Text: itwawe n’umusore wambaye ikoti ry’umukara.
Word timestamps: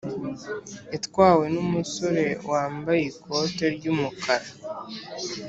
itwawe 0.97 1.45
n’umusore 1.53 2.25
wambaye 2.49 3.01
ikoti 3.11 3.65
ry’umukara. 3.75 4.47